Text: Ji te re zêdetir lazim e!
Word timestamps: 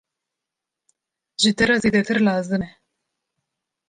Ji 1.41 1.51
te 1.57 1.63
re 1.65 1.75
zêdetir 1.83 2.19
lazim 2.27 2.63
e! 2.67 2.71